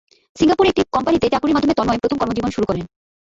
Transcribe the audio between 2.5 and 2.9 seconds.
শুরু করেন।